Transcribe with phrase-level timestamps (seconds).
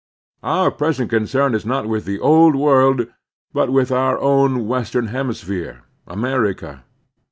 [0.41, 3.05] Our present concern is not with the Old World,
[3.53, 6.85] but with our own western hemisphere, America.